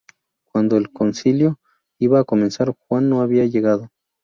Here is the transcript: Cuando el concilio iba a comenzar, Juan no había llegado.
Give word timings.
Cuando 0.51 0.77
el 0.77 0.91
concilio 0.91 1.59
iba 1.99 2.19
a 2.19 2.23
comenzar, 2.23 2.75
Juan 2.89 3.07
no 3.07 3.21
había 3.21 3.45
llegado. 3.45 3.89